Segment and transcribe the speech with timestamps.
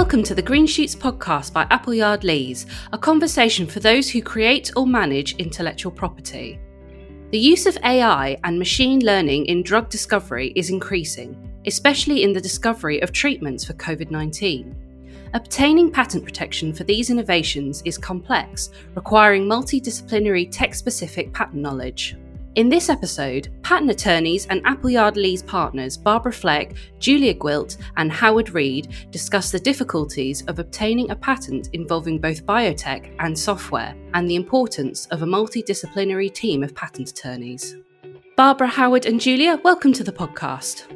[0.00, 4.70] Welcome to the Green Shoots podcast by Appleyard Lees, a conversation for those who create
[4.74, 6.58] or manage intellectual property.
[7.32, 11.36] The use of AI and machine learning in drug discovery is increasing,
[11.66, 14.74] especially in the discovery of treatments for COVID 19.
[15.34, 22.16] Obtaining patent protection for these innovations is complex, requiring multidisciplinary tech specific patent knowledge.
[22.56, 28.50] In this episode, patent attorneys and Appleyard Lees partners Barbara Fleck, Julia Gwilt, and Howard
[28.50, 34.34] Read discuss the difficulties of obtaining a patent involving both biotech and software, and the
[34.34, 37.76] importance of a multidisciplinary team of patent attorneys.
[38.36, 40.86] Barbara, Howard, and Julia, welcome to the podcast.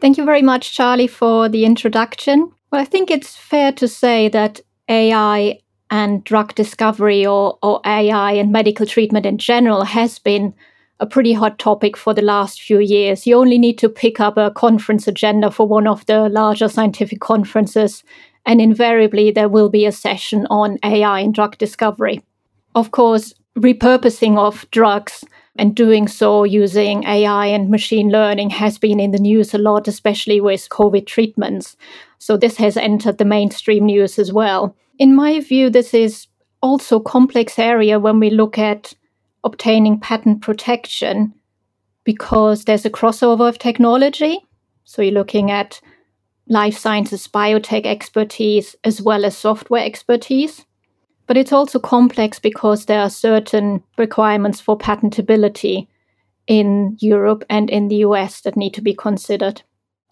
[0.00, 2.50] Thank you very much, Charlie, for the introduction.
[2.72, 5.58] Well, I think it's fair to say that AI
[5.94, 10.52] and drug discovery or, or AI and medical treatment in general has been
[10.98, 13.28] a pretty hot topic for the last few years.
[13.28, 17.20] You only need to pick up a conference agenda for one of the larger scientific
[17.20, 18.02] conferences,
[18.44, 22.24] and invariably there will be a session on AI and drug discovery.
[22.74, 25.24] Of course, repurposing of drugs
[25.56, 29.86] and doing so using AI and machine learning has been in the news a lot,
[29.86, 31.76] especially with COVID treatments.
[32.18, 34.76] So this has entered the mainstream news as well.
[34.98, 36.26] In my view, this is
[36.60, 38.94] also complex area when we look at
[39.44, 41.34] obtaining patent protection
[42.04, 44.38] because there's a crossover of technology.
[44.84, 45.80] So you're looking at
[46.48, 50.66] life sciences, biotech expertise, as well as software expertise.
[51.26, 55.88] But it's also complex because there are certain requirements for patentability
[56.46, 59.62] in Europe and in the US that need to be considered.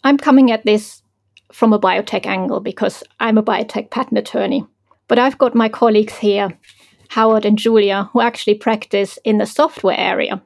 [0.03, 1.03] I'm coming at this
[1.51, 4.65] from a biotech angle because I'm a biotech patent attorney.
[5.07, 6.57] But I've got my colleagues here,
[7.09, 10.41] Howard and Julia, who actually practice in the software area.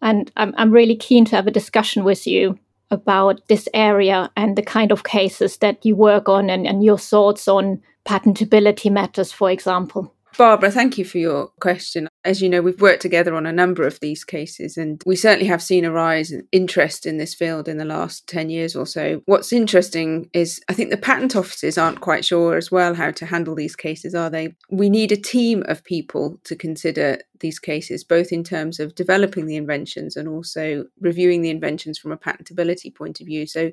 [0.00, 2.58] And I'm, I'm really keen to have a discussion with you
[2.92, 6.98] about this area and the kind of cases that you work on and, and your
[6.98, 10.14] thoughts on patentability matters, for example.
[10.38, 12.08] Barbara, thank you for your question.
[12.24, 15.46] As you know, we've worked together on a number of these cases, and we certainly
[15.46, 18.86] have seen a rise in interest in this field in the last 10 years or
[18.86, 19.22] so.
[19.26, 23.26] What's interesting is I think the patent offices aren't quite sure as well how to
[23.26, 24.54] handle these cases, are they?
[24.70, 29.46] We need a team of people to consider these cases, both in terms of developing
[29.46, 33.46] the inventions and also reviewing the inventions from a patentability point of view.
[33.48, 33.72] So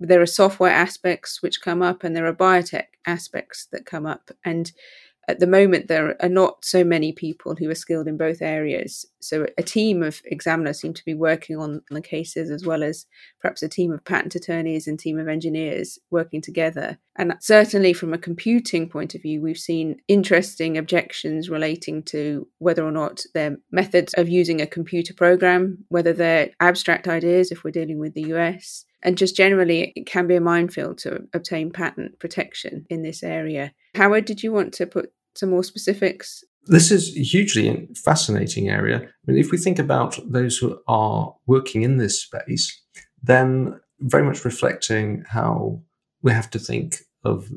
[0.00, 4.30] there are software aspects which come up, and there are biotech aspects that come up.
[4.44, 4.72] And
[5.28, 9.06] at the moment there are not so many people who are skilled in both areas
[9.20, 13.06] so a team of examiners seem to be working on the cases as well as
[13.40, 18.12] perhaps a team of patent attorneys and team of engineers working together and certainly from
[18.12, 23.56] a computing point of view we've seen interesting objections relating to whether or not their
[23.70, 28.34] methods of using a computer program whether they're abstract ideas if we're dealing with the
[28.34, 33.22] US and just generally it can be a minefield to obtain patent protection in this
[33.22, 33.72] area.
[33.94, 36.44] Howard, did you want to put some more specifics?
[36.66, 38.96] This is a hugely fascinating area.
[38.98, 42.82] I mean, if we think about those who are working in this space,
[43.22, 45.80] then very much reflecting how
[46.22, 47.48] we have to think of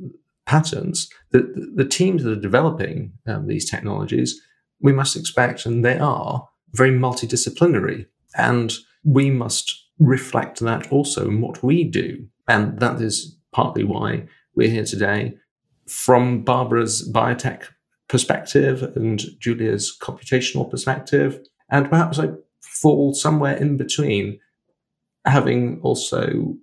[0.46, 4.40] patterns, the, the teams that are developing um, these technologies,
[4.82, 8.06] we must expect, and they are, very multidisciplinary.
[8.36, 8.74] And
[9.04, 12.28] we must reflect that also in what we do.
[12.48, 15.36] And that is partly why we're here today
[15.90, 17.64] from Barbara's biotech
[18.08, 21.40] perspective and Julia's computational perspective.
[21.70, 22.30] And perhaps I
[22.62, 24.40] fall somewhere in between,
[25.26, 26.56] having also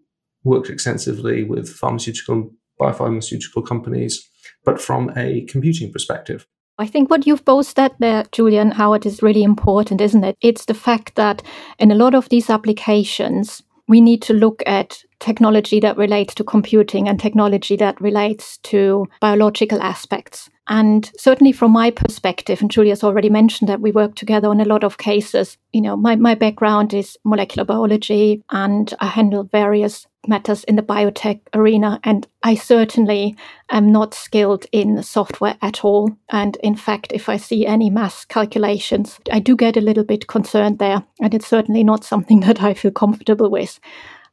[0.45, 2.51] worked extensively with pharmaceutical and
[2.81, 4.29] biopharmaceutical companies,
[4.65, 6.47] but from a computing perspective.
[6.79, 10.37] I think what you've both said there, Julia and Howard, is really important, isn't it?
[10.43, 11.43] It's the fact that
[11.79, 16.45] in a lot of these applications, we need to look at technology that relates to
[16.45, 20.51] computing and technology that relates to biological aspects.
[20.69, 24.65] And certainly from my perspective, and Julia's already mentioned that we work together on a
[24.65, 25.57] lot of cases.
[25.73, 30.83] You know, my, my background is molecular biology and I handle various matters in the
[30.83, 32.01] biotech arena.
[32.03, 33.37] And I certainly
[33.71, 36.11] am not skilled in software at all.
[36.31, 40.27] And in fact, if I see any mass calculations, I do get a little bit
[40.27, 41.05] concerned there.
[41.21, 43.79] And it's certainly not something that I feel comfortable with.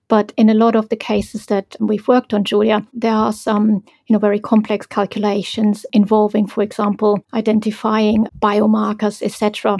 [0.07, 3.83] But in a lot of the cases that we've worked on, Julia, there are some,
[4.07, 9.77] you know, very complex calculations involving, for example, identifying biomarkers, etc.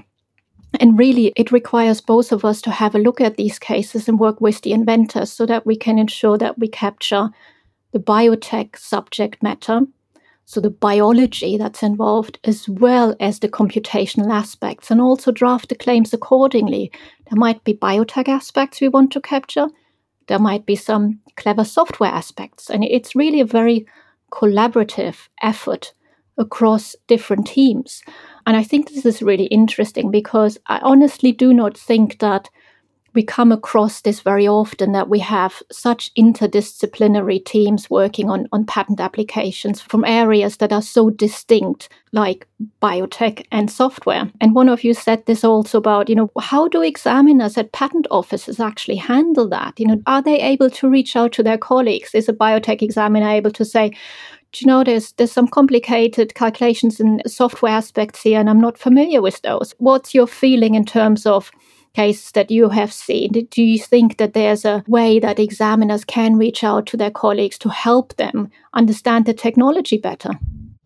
[0.80, 4.20] And really, it requires both of us to have a look at these cases and
[4.20, 7.30] work with the inventors so that we can ensure that we capture
[7.92, 9.82] the biotech subject matter,
[10.46, 15.76] so the biology that's involved, as well as the computational aspects, and also draft the
[15.76, 16.92] claims accordingly.
[17.30, 19.68] There might be biotech aspects we want to capture,
[20.28, 22.70] there might be some clever software aspects.
[22.70, 23.86] And it's really a very
[24.32, 25.94] collaborative effort
[26.38, 28.02] across different teams.
[28.46, 32.50] And I think this is really interesting because I honestly do not think that
[33.14, 38.66] we come across this very often that we have such interdisciplinary teams working on, on
[38.66, 42.48] patent applications from areas that are so distinct, like
[42.82, 44.32] biotech and software.
[44.42, 48.08] And one of you said this also about, you know, how do examiners at patent
[48.10, 49.80] offices actually handle that?
[49.80, 52.16] You know, are they able to reach out to their colleagues?
[52.16, 53.92] Is a biotech examiner able to say,
[54.54, 58.78] do you know there's there's some complicated calculations and software aspects here and i'm not
[58.78, 61.52] familiar with those what's your feeling in terms of
[61.94, 66.36] cases that you have seen do you think that there's a way that examiners can
[66.36, 70.32] reach out to their colleagues to help them understand the technology better?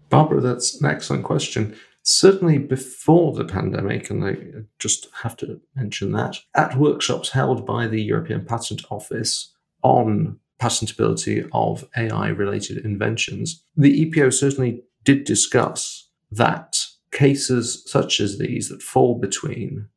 [0.10, 1.76] Barbara that's an excellent question.
[2.04, 4.38] Certainly before the pandemic, and I
[4.80, 11.48] just have to mention that, at workshops held by the European Patent Office on patentability
[11.52, 16.78] of AI related inventions, the EPO certainly did discuss that
[17.12, 19.88] cases such as these that fall between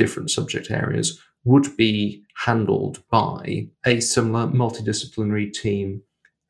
[0.00, 6.02] different subject areas would be handled by a similar multidisciplinary team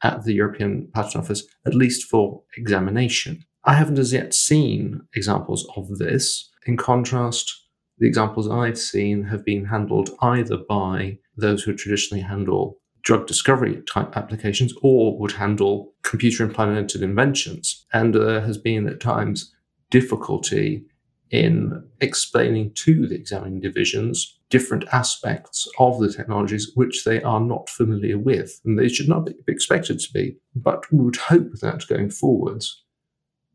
[0.05, 3.45] at the European Patent Office, at least for examination.
[3.65, 6.49] I haven't as yet seen examples of this.
[6.65, 7.53] In contrast,
[7.99, 13.83] the examples I've seen have been handled either by those who traditionally handle drug discovery
[13.93, 17.85] type applications or would handle computer implemented inventions.
[17.93, 19.53] And there has been at times
[19.91, 20.85] difficulty
[21.31, 27.71] in explaining to the examining divisions different aspects of the technologies which they are not
[27.71, 28.61] familiar with.
[28.65, 30.37] And they should not be expected to be.
[30.57, 32.83] But we would hope that going forwards,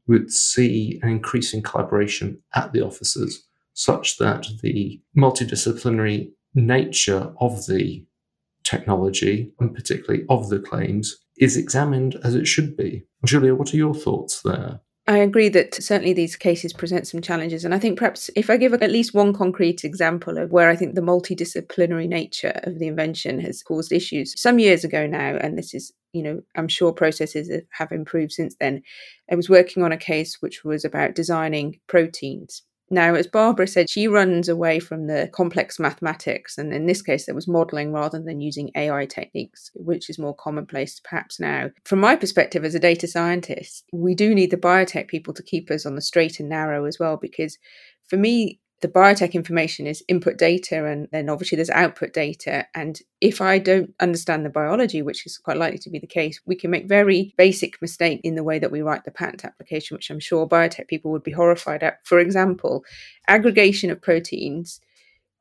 [0.08, 8.06] we'd see an increasing collaboration at the offices such that the multidisciplinary nature of the
[8.64, 13.06] technology, and particularly of the claims, is examined as it should be.
[13.26, 14.80] Julia, what are your thoughts there?
[15.08, 17.64] I agree that certainly these cases present some challenges.
[17.64, 20.76] And I think perhaps if I give at least one concrete example of where I
[20.76, 25.60] think the multidisciplinary nature of the invention has caused issues some years ago now, and
[25.60, 28.82] this is, you know, I'm sure processes have improved since then.
[29.32, 33.90] I was working on a case which was about designing proteins now, as Barbara said,
[33.90, 38.22] she runs away from the complex mathematics, and in this case, there was modeling rather
[38.22, 41.72] than using AI techniques, which is more commonplace perhaps now.
[41.84, 45.72] From my perspective as a data scientist, we do need the biotech people to keep
[45.72, 47.58] us on the straight and narrow as well, because
[48.08, 52.68] for me, the biotech information is input data and then obviously there's output data.
[52.76, 56.40] And if i don't understand the biology which is quite likely to be the case
[56.46, 59.96] we can make very basic mistake in the way that we write the patent application
[59.96, 62.06] which i'm sure biotech people would be horrified at.
[62.06, 62.84] For example
[63.28, 64.80] aggregation of proteins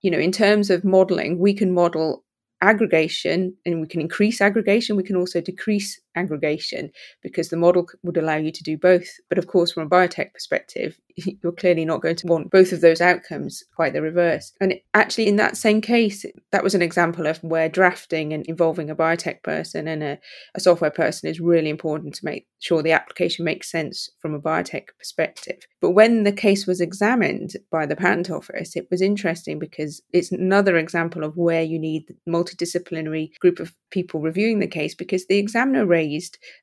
[0.00, 2.24] you know in terms of modeling we can model
[2.64, 4.96] aggregation and we can increase aggregation.
[4.96, 6.90] We can also decrease aggregation
[7.22, 9.06] because the model would allow you to do both.
[9.28, 12.80] But of course from a biotech perspective you're clearly not going to want both of
[12.80, 14.52] those outcomes quite the reverse.
[14.60, 18.90] And actually in that same case that was an example of where drafting and involving
[18.90, 20.18] a biotech person and a,
[20.54, 24.40] a software person is really important to make sure the application makes sense from a
[24.40, 25.66] biotech perspective.
[25.80, 30.32] But when the case was examined by the patent office it was interesting because it's
[30.32, 35.38] another example of where you need multidisciplinary group of people reviewing the case because the
[35.38, 36.03] examiner raised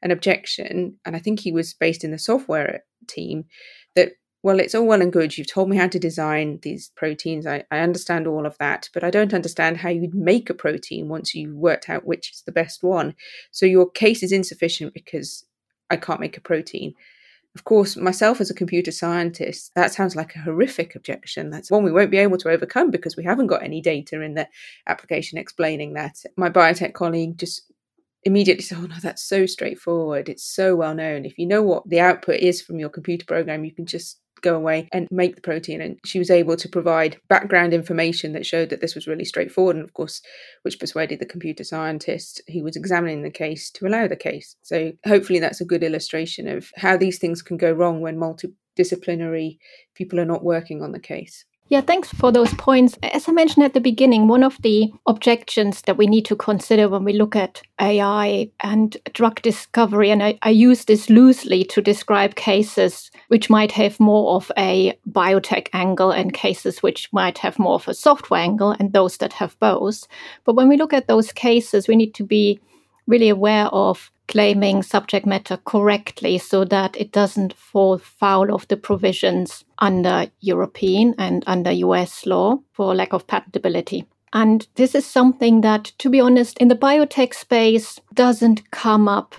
[0.01, 3.45] an objection and i think he was based in the software team
[3.95, 5.37] that well, it's all well and good.
[5.37, 7.45] You've told me how to design these proteins.
[7.45, 11.09] I, I understand all of that, but I don't understand how you'd make a protein
[11.09, 13.15] once you've worked out which is the best one.
[13.51, 15.45] So your case is insufficient because
[15.91, 16.95] I can't make a protein.
[17.53, 21.49] Of course, myself as a computer scientist, that sounds like a horrific objection.
[21.49, 24.35] That's one we won't be able to overcome because we haven't got any data in
[24.35, 24.47] the
[24.87, 26.23] application explaining that.
[26.37, 27.70] My biotech colleague just
[28.23, 30.29] immediately said, Oh, no, that's so straightforward.
[30.29, 31.25] It's so well known.
[31.25, 34.55] If you know what the output is from your computer program, you can just go
[34.55, 35.81] away and make the protein.
[35.81, 39.75] And she was able to provide background information that showed that this was really straightforward.
[39.75, 40.21] And of course,
[40.63, 44.55] which persuaded the computer scientist who was examining the case to allow the case.
[44.63, 49.57] So hopefully that's a good illustration of how these things can go wrong when multidisciplinary
[49.95, 51.45] people are not working on the case.
[51.71, 52.97] Yeah, thanks for those points.
[53.01, 56.89] As I mentioned at the beginning, one of the objections that we need to consider
[56.89, 61.81] when we look at AI and drug discovery, and I, I, use this loosely to
[61.81, 67.57] describe cases which might have more of a biotech angle and cases which might have
[67.57, 70.05] more of a software angle, and those that have both.
[70.43, 72.59] But when we look at those cases, we need to be
[73.11, 78.77] really aware of claiming subject matter correctly so that it doesn't fall foul of the
[78.77, 84.05] provisions under European and under US law for lack of patentability.
[84.33, 89.35] And this is something that, to be honest, in the biotech space doesn't come up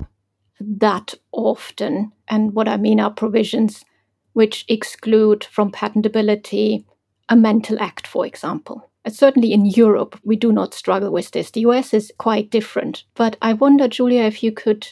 [0.61, 2.12] that often.
[2.29, 3.85] And what I mean are provisions
[4.35, 6.85] which exclude from patentability
[7.29, 8.91] a mental act, for example.
[9.09, 11.50] Certainly in Europe, we do not struggle with this.
[11.50, 13.04] The US is quite different.
[13.14, 14.87] But I wonder, Julia, if you could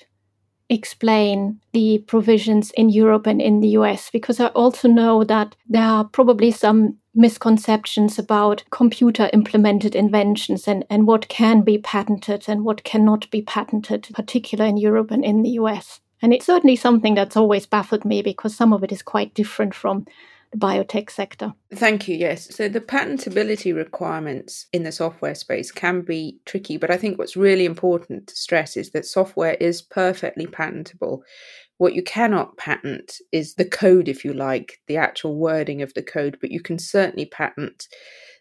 [0.68, 5.82] explain the provisions in Europe and in the US, because I also know that there
[5.84, 12.64] are probably some misconceptions about computer implemented inventions and, and what can be patented and
[12.64, 16.00] what cannot be patented, particularly in Europe and in the US.
[16.22, 19.74] And it's certainly something that's always baffled me because some of it is quite different
[19.74, 20.06] from
[20.52, 21.52] the biotech sector.
[21.75, 22.16] Thank you.
[22.16, 22.54] Yes.
[22.54, 27.37] So the patentability requirements in the software space can be tricky, but I think what's
[27.37, 31.23] really important to stress is that software is perfectly patentable.
[31.78, 36.02] What you cannot patent is the code, if you like, the actual wording of the
[36.02, 37.87] code, but you can certainly patent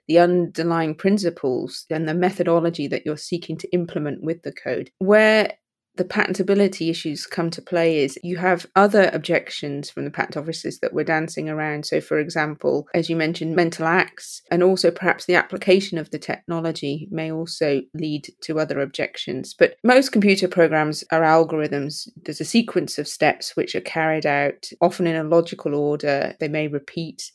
[0.08, 4.90] the underlying principles and the methodology that you're seeking to implement with the code.
[4.98, 5.54] Where
[5.96, 10.80] the patentability issues come to play is you have other objections from the patent offices
[10.80, 11.86] that we're dancing around.
[11.86, 16.20] So, for example, as you mentioned, mental acts, and also perhaps the application of the
[16.20, 19.54] technology may also lead to other objections.
[19.54, 22.08] But most computer programs are algorithms.
[22.24, 26.36] There's a sequence of steps which are carried out, often in a logical order.
[26.40, 27.32] They may repeat.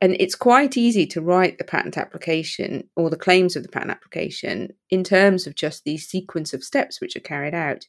[0.00, 3.90] And it's quite easy to write the patent application or the claims of the patent
[3.90, 7.86] application in terms of just the sequence of steps which are carried out.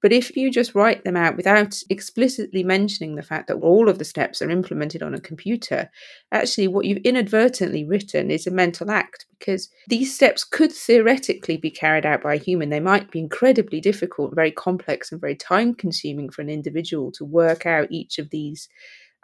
[0.00, 3.98] But if you just write them out without explicitly mentioning the fact that all of
[3.98, 5.90] the steps are implemented on a computer,
[6.30, 11.70] actually what you've inadvertently written is a mental act because these steps could theoretically be
[11.70, 12.68] carried out by a human.
[12.68, 17.24] They might be incredibly difficult, very complex, and very time consuming for an individual to
[17.24, 18.68] work out each of these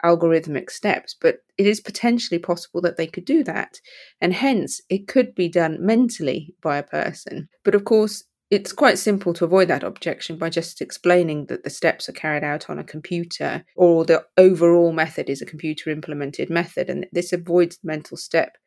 [0.03, 3.79] algorithmic steps, but it is potentially possible that they could do that.
[4.21, 7.49] And hence, it could be done mentally by a person.
[7.63, 11.69] But of course, it's quite simple to avoid that objection by just explaining that the
[11.69, 16.49] steps are carried out on a computer or the overall method is a computer implemented
[16.49, 18.57] method and this avoids the mental step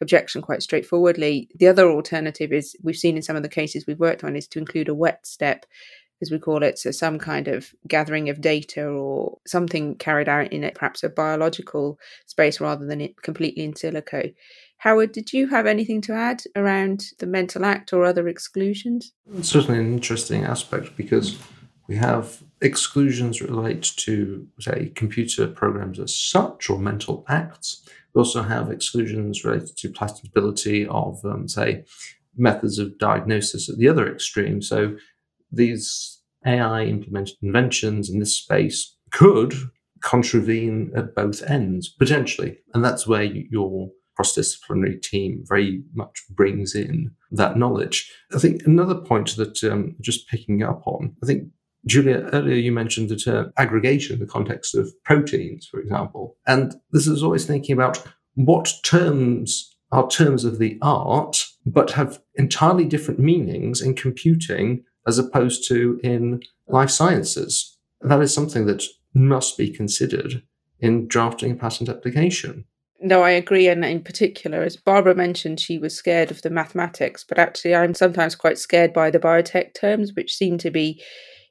[0.00, 4.00] objection quite straightforwardly the other alternative is we've seen in some of the cases we've
[4.00, 5.66] worked on is to include a wet step
[6.22, 10.52] as we call it so some kind of gathering of data or something carried out
[10.52, 14.32] in perhaps a biological space rather than it completely in silico
[14.78, 19.12] Howard, did you have anything to add around the mental act or other exclusions?
[19.34, 21.38] It's certainly an interesting aspect because
[21.88, 27.88] we have exclusions relate to, say, computer programs as such or mental acts.
[28.12, 31.84] We also have exclusions related to patentability of, um, say,
[32.36, 34.60] methods of diagnosis at the other extreme.
[34.60, 34.96] So
[35.50, 39.54] these AI implemented inventions in this space could
[40.02, 42.58] contravene at both ends, potentially.
[42.74, 48.10] And that's where your cross-disciplinary team very much brings in that knowledge.
[48.34, 51.48] I think another point that um, just picking up on, I think
[51.86, 56.36] Julia, earlier you mentioned the term aggregation in the context of proteins, for example.
[56.46, 62.20] And this is always thinking about what terms are terms of the art, but have
[62.34, 67.76] entirely different meanings in computing as opposed to in life sciences.
[68.00, 68.84] That is something that
[69.14, 70.42] must be considered
[70.80, 72.64] in drafting a patent application.
[73.00, 73.68] No, I agree.
[73.68, 77.94] And in particular, as Barbara mentioned, she was scared of the mathematics, but actually, I'm
[77.94, 81.02] sometimes quite scared by the biotech terms, which seem to be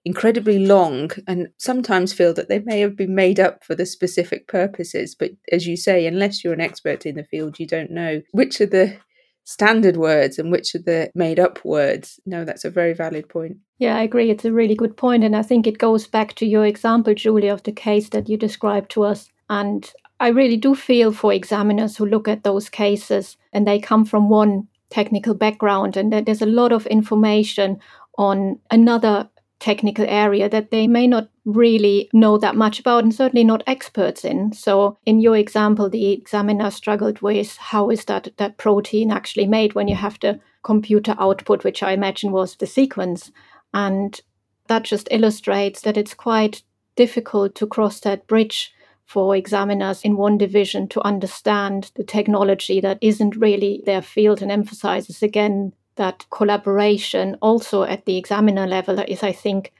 [0.06, 4.48] incredibly long and sometimes feel that they may have been made up for the specific
[4.48, 5.16] purposes.
[5.18, 8.62] But as you say, unless you're an expert in the field, you don't know which
[8.62, 8.98] are the
[9.46, 12.20] standard words and which are the made up words.
[12.26, 13.58] No, that's a very valid point.
[13.80, 14.30] Yeah, I agree.
[14.30, 15.24] It's a really good point.
[15.24, 18.38] And I think it goes back to your example, Julie, of the case that you
[18.38, 19.30] described to us.
[19.50, 24.06] And I really do feel for examiners who look at those cases and they come
[24.06, 27.80] from one technical background and there's a lot of information
[28.18, 29.30] on another
[29.66, 34.24] technical area that they may not really know that much about and certainly not experts
[34.24, 34.54] in.
[34.54, 39.74] So in your example, the examiner struggled with how is that that protein actually made
[39.74, 43.32] when you have the computer output, which I imagine was the sequence.
[43.74, 44.22] And
[44.68, 46.62] that just illustrates that it's quite
[46.96, 48.72] difficult to cross that bridge
[49.08, 54.52] for examiners in one division to understand the technology that isn't really their field and
[54.52, 59.74] emphasizes again that collaboration also at the examiner level is, I think,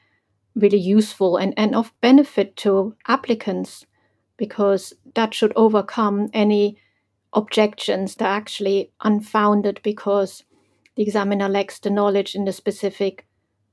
[0.56, 3.86] really useful and, and of benefit to applicants
[4.38, 6.78] because that should overcome any
[7.34, 10.44] objections that are actually unfounded because
[10.96, 13.26] the examiner lacks the knowledge in the specific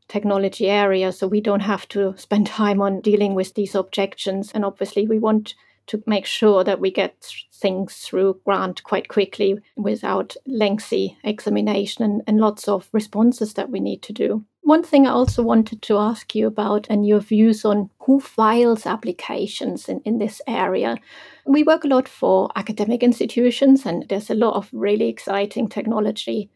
[0.09, 1.13] technology area.
[1.13, 4.51] So we don't have to spend time on dealing with these objections.
[4.53, 5.55] And obviously, we want
[5.87, 12.23] to make sure that we get things through grant quite quickly without lengthy examination and,
[12.27, 14.45] and lots of responses that we need to do.
[14.65, 18.87] One thing I also wanted to ask you about and your views on who files
[18.87, 20.97] applications in, in this area.
[21.45, 26.49] We work a lot for academic institutions, and there's a lot of really exciting technology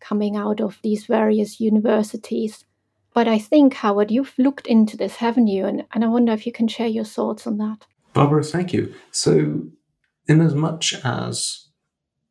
[0.00, 2.64] coming out of these various universities.
[3.14, 5.64] But I think, Howard, you've looked into this, haven't you?
[5.64, 7.86] And, and I wonder if you can share your thoughts on that.
[8.14, 8.94] Barbara, thank you.
[9.10, 9.64] So,
[10.28, 11.68] in as much as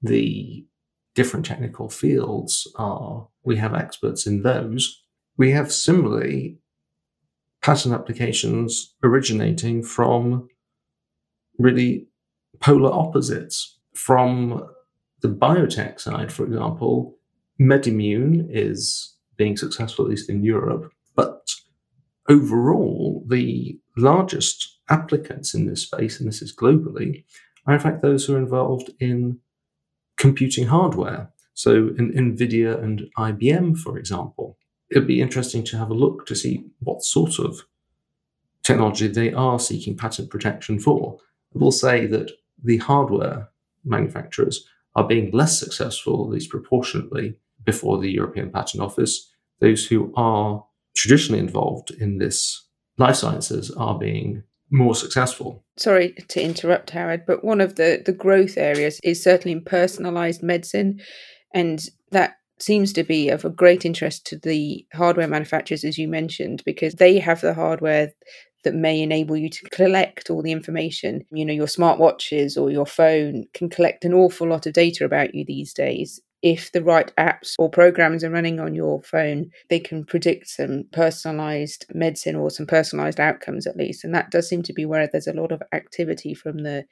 [0.01, 0.65] the
[1.13, 5.03] different technical fields are, we have experts in those,
[5.37, 6.57] we have similarly
[7.61, 10.47] patent applications originating from
[11.59, 12.07] really
[12.59, 13.77] polar opposites.
[13.93, 14.67] From
[15.21, 17.17] the biotech side, for example,
[17.61, 21.47] MedImmune is being successful, at least in Europe, but
[22.27, 27.23] overall, the largest applicants in this space, and this is globally,
[27.65, 29.39] are in fact those who are involved in
[30.17, 31.31] computing hardware.
[31.53, 34.57] So, in NVIDIA and IBM, for example,
[34.89, 37.61] it'd be interesting to have a look to see what sort of
[38.63, 41.17] technology they are seeking patent protection for.
[41.55, 42.31] I will say that
[42.63, 43.49] the hardware
[43.83, 49.31] manufacturers are being less successful, at least proportionately, before the European Patent Office.
[49.59, 55.63] Those who are traditionally involved in this life sciences are being more successful.
[55.77, 60.41] Sorry to interrupt, Howard, but one of the, the growth areas is certainly in personalized
[60.41, 60.99] medicine.
[61.53, 66.07] And that seems to be of a great interest to the hardware manufacturers, as you
[66.07, 68.13] mentioned, because they have the hardware
[68.63, 71.23] that may enable you to collect all the information.
[71.31, 75.35] You know, your smartwatches or your phone can collect an awful lot of data about
[75.35, 76.19] you these days.
[76.43, 80.83] If the right apps or programs are running on your phone, they can predict some
[80.91, 84.03] personalized medicine or some personalized outcomes at least.
[84.03, 86.85] And that does seem to be where there's a lot of activity from the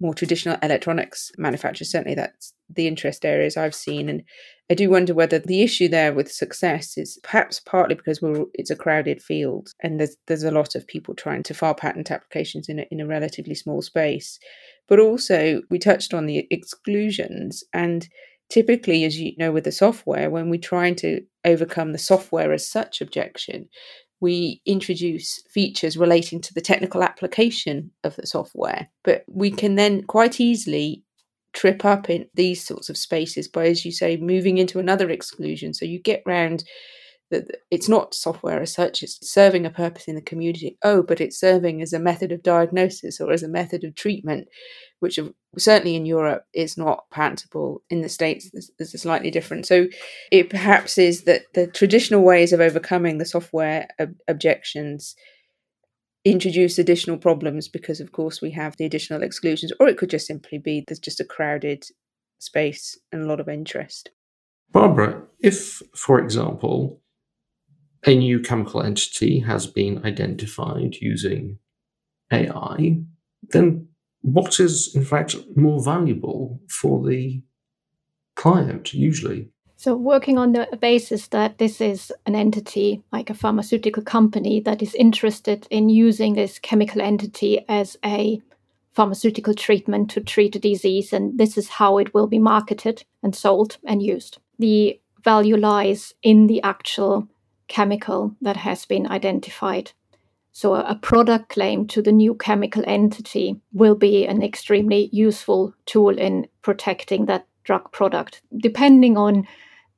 [0.00, 1.90] more traditional electronics manufacturers.
[1.90, 4.08] Certainly, that's the interest areas I've seen.
[4.10, 4.22] And
[4.70, 8.20] I do wonder whether the issue there with success is perhaps partly because
[8.54, 12.10] it's a crowded field and there's there's a lot of people trying to file patent
[12.10, 14.38] applications in a, in a relatively small space.
[14.88, 18.06] But also, we touched on the exclusions and
[18.54, 22.68] typically as you know with the software when we're trying to overcome the software as
[22.68, 23.68] such objection
[24.20, 28.88] we introduce features relating to the technical application of the software.
[29.02, 31.04] But we can then quite easily
[31.52, 35.74] trip up in these sorts of spaces by, as you say, moving into another exclusion.
[35.74, 36.64] So you get round
[37.30, 40.78] that it's not software as such, it's serving a purpose in the community.
[40.82, 44.48] Oh, but it's serving as a method of diagnosis or as a method of treatment,
[45.00, 45.18] which
[45.58, 47.82] certainly in Europe is not patentable.
[47.90, 49.66] In the States, there's, a slightly different.
[49.66, 49.86] So
[50.30, 55.16] it perhaps is that the traditional ways of overcoming the software ob- objections
[56.24, 60.26] introduce additional problems because, of course, we have the additional exclusions, or it could just
[60.26, 61.84] simply be there's just a crowded
[62.38, 64.10] space and a lot of interest.
[64.72, 67.00] Barbara, if, for example,
[68.06, 71.58] a new chemical entity has been identified using
[72.32, 72.98] AI,
[73.50, 73.88] then
[74.22, 77.42] what is in fact more valuable for the
[78.36, 79.50] client usually?
[79.76, 84.82] So, working on the basis that this is an entity like a pharmaceutical company that
[84.82, 88.40] is interested in using this chemical entity as a
[88.92, 93.34] pharmaceutical treatment to treat a disease, and this is how it will be marketed and
[93.34, 94.38] sold and used.
[94.58, 97.28] The value lies in the actual
[97.68, 99.92] chemical that has been identified.
[100.52, 106.16] So, a product claim to the new chemical entity will be an extremely useful tool
[106.16, 108.42] in protecting that drug product.
[108.56, 109.48] Depending on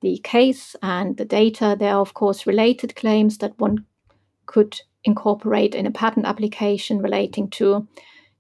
[0.00, 3.84] the case and the data, there are, of course, related claims that one
[4.46, 7.86] could incorporate in a patent application relating to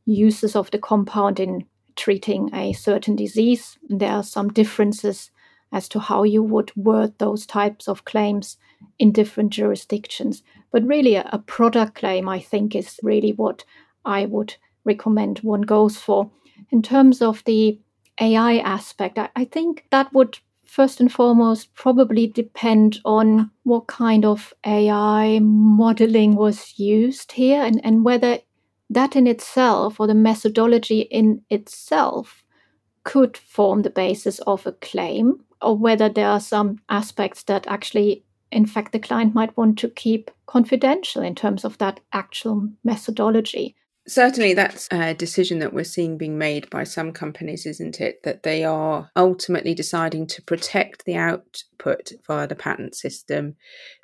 [0.06, 3.78] uses of the compound in treating a certain disease.
[3.88, 5.30] There are some differences
[5.72, 8.56] as to how you would word those types of claims
[8.98, 10.42] in different jurisdictions.
[10.72, 13.64] But really, a, a product claim, I think, is really what
[14.04, 16.30] I would recommend one goes for.
[16.70, 17.78] In terms of the
[18.20, 24.24] AI aspect, I, I think that would first and foremost probably depend on what kind
[24.24, 28.38] of AI modeling was used here and, and whether
[28.90, 32.44] that in itself or the methodology in itself
[33.04, 38.24] could form the basis of a claim or whether there are some aspects that actually
[38.50, 43.74] in fact the client might want to keep confidential in terms of that actual methodology
[44.08, 48.42] certainly that's a decision that we're seeing being made by some companies isn't it that
[48.42, 53.56] they are ultimately deciding to protect the output via the patent system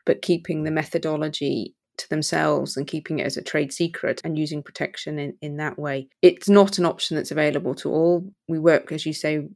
[0.04, 4.62] but keeping the methodology to themselves and keeping it as a trade secret and using
[4.62, 6.08] protection in, in that way.
[6.20, 8.32] It's not an option that's available to all.
[8.48, 9.46] We work, as you say,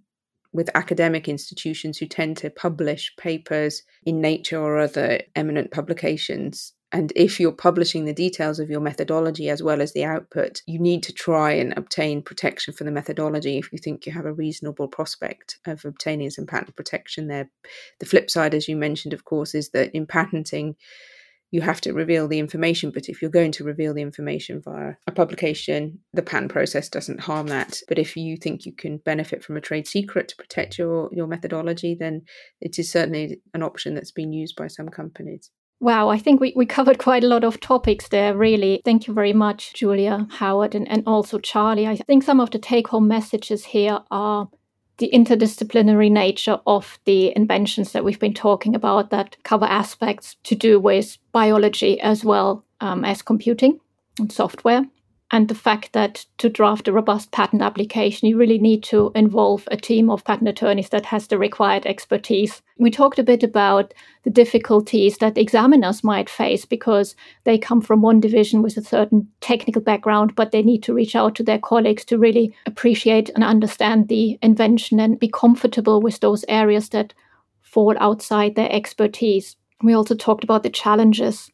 [0.56, 6.72] with academic institutions who tend to publish papers in Nature or other eminent publications.
[6.92, 10.78] And if you're publishing the details of your methodology as well as the output, you
[10.78, 14.32] need to try and obtain protection for the methodology if you think you have a
[14.32, 17.50] reasonable prospect of obtaining some patent protection there.
[18.00, 20.76] The flip side, as you mentioned, of course, is that in patenting,
[21.50, 22.90] you have to reveal the information.
[22.90, 27.20] But if you're going to reveal the information via a publication, the patent process doesn't
[27.20, 27.80] harm that.
[27.88, 31.26] But if you think you can benefit from a trade secret to protect your, your
[31.26, 32.22] methodology, then
[32.60, 35.50] it is certainly an option that's been used by some companies.
[35.78, 38.80] Wow, I think we, we covered quite a lot of topics there, really.
[38.84, 41.86] Thank you very much, Julia, Howard, and, and also Charlie.
[41.86, 44.48] I think some of the take home messages here are
[44.98, 50.54] the interdisciplinary nature of the inventions that we've been talking about that cover aspects to
[50.54, 53.78] do with biology as well um, as computing
[54.18, 54.86] and software
[55.32, 59.66] and the fact that to draft a robust patent application, you really need to involve
[59.72, 62.62] a team of patent attorneys that has the required expertise.
[62.78, 68.02] We talked a bit about the difficulties that examiners might face because they come from
[68.02, 71.58] one division with a certain technical background, but they need to reach out to their
[71.58, 77.14] colleagues to really appreciate and understand the invention and be comfortable with those areas that
[77.62, 79.56] fall outside their expertise.
[79.82, 81.50] We also talked about the challenges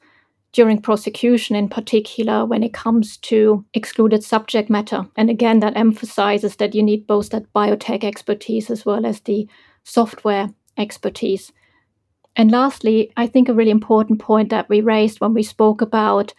[0.52, 5.06] during prosecution, in particular, when it comes to excluded subject matter.
[5.16, 9.48] And again, that emphasizes that you need both that biotech expertise as well as the
[9.84, 11.52] software expertise.
[12.36, 16.34] And lastly, I think a really important point that we raised when we spoke about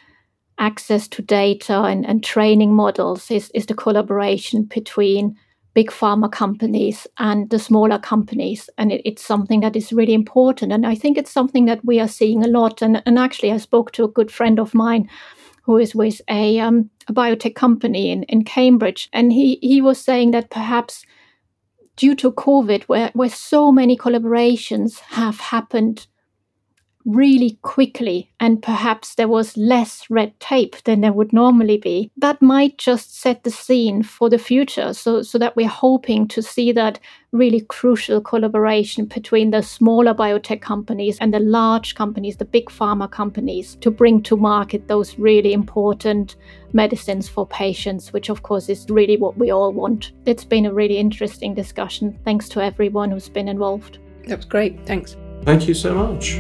[0.59, 5.35] access to data and, and training models is, is the collaboration between
[5.73, 8.69] big pharma companies and the smaller companies.
[8.77, 10.71] And it, it's something that is really important.
[10.71, 12.81] And I think it's something that we are seeing a lot.
[12.81, 15.09] And, and actually, I spoke to a good friend of mine
[15.63, 19.09] who is with a, um, a biotech company in, in Cambridge.
[19.13, 21.05] And he, he was saying that perhaps
[21.95, 26.07] due to COVID, where, where so many collaborations have happened
[27.05, 32.11] really quickly and perhaps there was less red tape than there would normally be.
[32.17, 36.41] That might just set the scene for the future so so that we're hoping to
[36.41, 36.99] see that
[37.31, 43.09] really crucial collaboration between the smaller biotech companies and the large companies the big pharma
[43.09, 46.35] companies to bring to market those really important
[46.73, 50.11] medicines for patients which of course is really what we all want.
[50.25, 52.17] It's been a really interesting discussion.
[52.23, 53.99] Thanks to everyone who's been involved.
[54.27, 54.85] That was great.
[54.85, 55.17] Thanks.
[55.43, 56.39] Thank you so much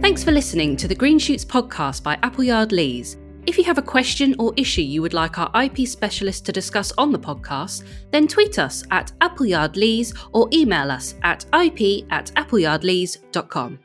[0.00, 3.18] Thanks for listening to the Green Shoots podcast by Appleyard Lees.
[3.46, 6.92] If you have a question or issue you would like our IP specialist to discuss
[6.98, 12.32] on the podcast, then tweet us at Appleyard Lees or email us at ip at
[12.34, 13.78] appleyardlees.com.